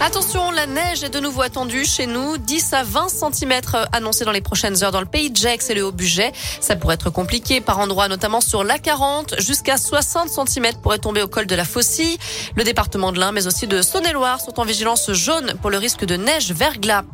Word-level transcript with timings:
Attention, 0.00 0.50
la 0.50 0.66
neige 0.66 1.02
est 1.04 1.08
de 1.08 1.20
nouveau 1.20 1.42
attendue 1.42 1.84
chez 1.84 2.06
nous. 2.06 2.36
10 2.36 2.72
à 2.74 2.82
20 2.82 3.08
cm 3.08 3.52
annoncés 3.92 4.24
dans 4.24 4.32
les 4.32 4.40
prochaines 4.40 4.82
heures 4.82 4.90
dans 4.90 5.00
le 5.00 5.06
pays 5.06 5.30
de 5.30 5.36
Gex 5.36 5.70
et 5.70 5.74
le 5.74 5.84
Haut-Buget. 5.84 6.32
Ça 6.60 6.76
pourrait 6.76 6.96
être 6.96 7.10
compliqué 7.10 7.60
par 7.60 7.78
endroits, 7.78 8.08
notamment 8.08 8.40
sur 8.40 8.64
l'A40. 8.64 9.40
Jusqu'à 9.40 9.78
60 9.78 10.28
cm 10.28 10.74
pourraient 10.82 10.98
tomber 10.98 11.22
au 11.22 11.28
col 11.28 11.46
de 11.46 11.54
la 11.54 11.64
Faucille. 11.64 12.18
Le 12.54 12.64
département 12.64 13.12
de 13.12 13.20
l'Ain, 13.20 13.32
mais 13.32 13.46
aussi 13.46 13.66
de 13.66 13.80
Saône-et-Loire 13.80 14.40
sont 14.40 14.60
en 14.60 14.64
vigilance 14.64 15.12
jaune 15.12 15.54
pour 15.62 15.70
le 15.70 15.78
risque 15.78 16.04
de 16.04 16.16
neige 16.16 16.52
verglas. 16.52 17.04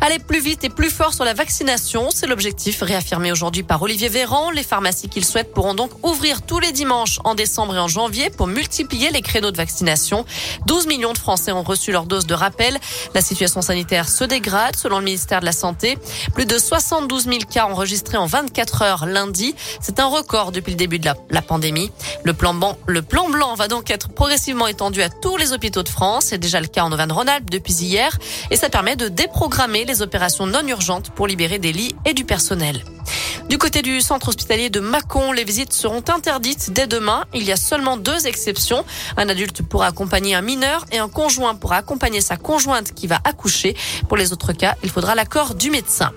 Aller 0.00 0.18
plus 0.18 0.40
vite 0.40 0.62
et 0.62 0.68
plus 0.68 0.90
fort 0.90 1.14
sur 1.14 1.24
la 1.24 1.34
vaccination, 1.34 2.10
c'est 2.14 2.26
l'objectif 2.26 2.82
réaffirmé 2.82 3.32
aujourd'hui 3.32 3.64
par 3.64 3.82
Olivier 3.82 4.08
Véran. 4.08 4.50
Les 4.50 4.62
pharmacies 4.62 5.08
qu'il 5.08 5.24
souhaite 5.24 5.52
pourront 5.52 5.74
donc 5.74 5.90
ouvrir 6.06 6.42
tous 6.42 6.60
les 6.60 6.72
dimanches 6.72 7.18
en 7.24 7.34
décembre 7.34 7.74
et 7.74 7.78
en 7.78 7.88
janvier 7.88 8.30
pour 8.30 8.46
multiplier 8.46 9.10
les 9.10 9.22
créneaux 9.22 9.50
de 9.50 9.56
vaccination. 9.56 10.24
12 10.66 10.86
millions 10.86 11.12
de 11.12 11.18
Français 11.18 11.52
ont 11.52 11.64
reçu 11.64 11.90
leur 11.90 12.04
dose 12.04 12.17
de 12.26 12.34
rappel. 12.34 12.78
La 13.14 13.20
situation 13.20 13.62
sanitaire 13.62 14.08
se 14.08 14.24
dégrade 14.24 14.76
selon 14.76 14.98
le 14.98 15.04
ministère 15.04 15.40
de 15.40 15.44
la 15.44 15.52
Santé. 15.52 15.98
Plus 16.34 16.46
de 16.46 16.58
72 16.58 17.24
000 17.24 17.38
cas 17.50 17.66
enregistrés 17.66 18.16
en 18.16 18.26
24 18.26 18.82
heures 18.82 19.06
lundi. 19.06 19.54
C'est 19.80 20.00
un 20.00 20.06
record 20.06 20.52
depuis 20.52 20.72
le 20.72 20.76
début 20.76 20.98
de 20.98 21.06
la, 21.06 21.16
la 21.30 21.42
pandémie. 21.42 21.90
Le 22.24 22.34
plan, 22.34 22.54
blanc, 22.54 22.76
le 22.86 23.02
plan 23.02 23.28
blanc 23.28 23.54
va 23.54 23.68
donc 23.68 23.90
être 23.90 24.08
progressivement 24.08 24.66
étendu 24.66 25.02
à 25.02 25.08
tous 25.08 25.36
les 25.36 25.52
hôpitaux 25.52 25.82
de 25.82 25.88
France. 25.88 26.26
C'est 26.26 26.38
déjà 26.38 26.60
le 26.60 26.66
cas 26.66 26.84
en 26.84 26.92
Auvergne-Rhône-Alpes 26.92 27.50
depuis 27.50 27.74
hier. 27.74 28.18
Et 28.50 28.56
ça 28.56 28.68
permet 28.68 28.96
de 28.96 29.08
déprogrammer 29.08 29.84
les 29.84 30.02
opérations 30.02 30.46
non 30.46 30.66
urgentes 30.66 31.10
pour 31.10 31.26
libérer 31.26 31.58
des 31.58 31.72
lits 31.72 31.94
et 32.04 32.14
du 32.14 32.24
personnel. 32.24 32.82
Du 33.48 33.56
côté 33.56 33.80
du 33.80 34.02
centre 34.02 34.28
hospitalier 34.28 34.68
de 34.68 34.78
Mâcon, 34.78 35.32
les 35.32 35.44
visites 35.44 35.72
seront 35.72 36.02
interdites 36.08 36.70
dès 36.70 36.86
demain. 36.86 37.24
Il 37.32 37.44
y 37.44 37.52
a 37.52 37.56
seulement 37.56 37.96
deux 37.96 38.26
exceptions. 38.26 38.84
Un 39.16 39.28
adulte 39.30 39.62
pourra 39.62 39.86
accompagner 39.86 40.34
un 40.34 40.42
mineur 40.42 40.84
et 40.92 40.98
un 40.98 41.08
conjoint 41.08 41.54
pourra 41.54 41.76
accompagner 41.76 42.07
sa 42.20 42.36
conjointe 42.36 42.92
qui 42.94 43.06
va 43.06 43.18
accoucher. 43.24 43.76
Pour 44.08 44.16
les 44.16 44.32
autres 44.32 44.52
cas, 44.52 44.76
il 44.82 44.90
faudra 44.90 45.14
l'accord 45.14 45.54
du 45.54 45.70
médecin. 45.70 46.12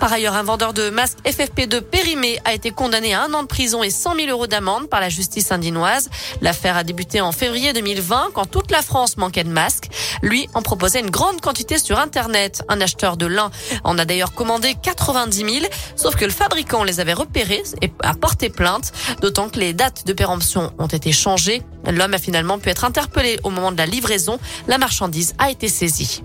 Par 0.00 0.12
ailleurs, 0.12 0.34
un 0.34 0.42
vendeur 0.42 0.72
de 0.72 0.90
masques 0.90 1.18
FFP2 1.24 1.80
périmé 1.80 2.38
a 2.44 2.54
été 2.54 2.70
condamné 2.70 3.14
à 3.14 3.22
un 3.22 3.34
an 3.34 3.42
de 3.42 3.48
prison 3.48 3.82
et 3.82 3.90
100 3.90 4.16
000 4.16 4.28
euros 4.28 4.46
d'amende 4.46 4.88
par 4.88 5.00
la 5.00 5.08
justice 5.08 5.52
indinoise. 5.52 6.10
L'affaire 6.40 6.76
a 6.76 6.84
débuté 6.84 7.20
en 7.20 7.32
février 7.32 7.72
2020 7.72 8.30
quand 8.34 8.46
toute 8.46 8.70
la 8.70 8.82
France 8.82 9.16
manquait 9.16 9.44
de 9.44 9.50
masques. 9.50 9.88
Lui 10.22 10.48
en 10.54 10.62
proposait 10.62 11.00
une 11.00 11.10
grande 11.10 11.40
quantité 11.40 11.78
sur 11.78 11.98
Internet. 11.98 12.62
Un 12.68 12.80
acheteur 12.80 13.16
de 13.16 13.26
lin 13.26 13.50
en 13.84 13.98
a 13.98 14.04
d'ailleurs 14.04 14.34
commandé 14.34 14.74
90 14.80 15.36
000, 15.36 15.50
sauf 15.96 16.16
que 16.16 16.24
le 16.24 16.30
fabricant 16.30 16.84
les 16.84 17.00
avait 17.00 17.12
repérés 17.12 17.62
et 17.82 17.92
a 18.02 18.14
porté 18.14 18.50
plainte, 18.50 18.92
d'autant 19.20 19.48
que 19.48 19.58
les 19.58 19.72
dates 19.72 20.06
de 20.06 20.12
péremption 20.12 20.72
ont 20.78 20.86
été 20.86 21.12
changées. 21.12 21.62
L'homme 21.86 22.14
a 22.14 22.18
finalement 22.18 22.58
pu 22.58 22.70
être 22.70 22.84
interpellé 22.84 23.38
au 23.42 23.50
moment 23.50 23.72
de 23.72 23.78
la 23.78 23.86
livraison. 23.86 24.38
La 24.68 24.78
marchandise 24.78 25.34
a 25.38 25.50
été 25.50 25.68
saisie. 25.68 26.22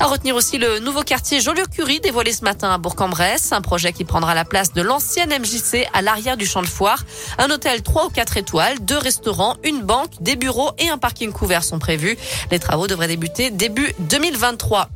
À 0.00 0.06
retenir 0.06 0.34
aussi 0.34 0.58
le 0.58 0.78
nouveau 0.78 1.02
quartier 1.02 1.40
Joliot-Curie 1.40 2.00
dévoilé 2.00 2.32
ce 2.32 2.44
matin 2.44 2.70
à 2.72 2.78
Bourg-en-Bresse, 2.78 3.52
un 3.52 3.60
projet 3.60 3.92
qui 3.92 4.04
prendra 4.04 4.34
la 4.34 4.44
place 4.44 4.72
de 4.72 4.82
l'ancienne 4.82 5.30
MJC 5.30 5.86
à 5.92 6.02
l'arrière 6.02 6.36
du 6.36 6.46
champ 6.46 6.62
de 6.62 6.66
foire. 6.66 7.04
Un 7.38 7.50
hôtel 7.50 7.82
3 7.82 8.06
ou 8.06 8.10
4 8.10 8.36
étoiles, 8.36 8.78
deux 8.80 8.98
restaurants, 8.98 9.56
une 9.64 9.82
banque, 9.82 10.10
des 10.20 10.36
bureaux 10.36 10.72
et 10.78 10.88
un 10.88 10.98
parking 10.98 11.32
couvert 11.32 11.64
sont 11.64 11.78
prévus. 11.78 12.16
Les 12.50 12.58
travaux 12.58 12.86
devraient 12.86 13.08
débuter 13.08 13.50
début 13.50 13.92
2023. 14.00 14.88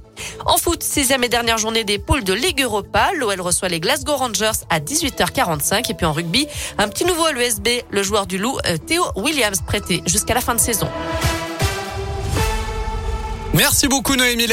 En 0.46 0.56
foot, 0.56 0.82
sixième 0.82 1.24
et 1.24 1.28
dernière 1.28 1.58
journée 1.58 1.84
des 1.84 1.98
poules 1.98 2.24
de 2.24 2.32
Ligue 2.32 2.62
Europa. 2.62 3.10
L'OL 3.16 3.40
reçoit 3.40 3.68
les 3.68 3.80
Glasgow 3.80 4.16
Rangers 4.16 4.50
à 4.70 4.80
18h45. 4.80 5.90
Et 5.90 5.94
puis 5.94 6.06
en 6.06 6.12
rugby, 6.12 6.46
un 6.78 6.88
petit 6.88 7.04
nouveau 7.04 7.24
à 7.24 7.32
l'USB, 7.32 7.68
le 7.90 8.02
joueur 8.02 8.26
du 8.26 8.38
Loup, 8.38 8.58
euh, 8.66 8.76
Théo 8.78 9.04
Williams, 9.16 9.60
prêté 9.66 10.02
jusqu'à 10.06 10.34
la 10.34 10.40
fin 10.40 10.54
de 10.54 10.60
saison. 10.60 10.88
Merci 13.54 13.88
beaucoup 13.88 14.14
Noémie. 14.14 14.46